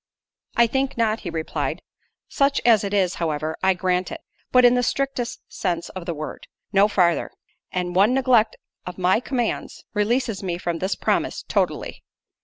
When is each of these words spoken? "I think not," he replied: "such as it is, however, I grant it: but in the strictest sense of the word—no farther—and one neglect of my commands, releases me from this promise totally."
"I 0.55 0.65
think 0.65 0.97
not," 0.97 1.19
he 1.19 1.29
replied: 1.29 1.83
"such 2.27 2.59
as 2.65 2.83
it 2.83 2.91
is, 2.91 3.13
however, 3.21 3.55
I 3.61 3.75
grant 3.75 4.11
it: 4.11 4.21
but 4.51 4.65
in 4.65 4.73
the 4.73 4.81
strictest 4.81 5.41
sense 5.47 5.89
of 5.89 6.07
the 6.07 6.15
word—no 6.15 6.87
farther—and 6.87 7.95
one 7.95 8.15
neglect 8.15 8.55
of 8.87 8.97
my 8.97 9.19
commands, 9.19 9.83
releases 9.93 10.41
me 10.41 10.57
from 10.57 10.79
this 10.79 10.95
promise 10.95 11.43
totally." 11.43 12.01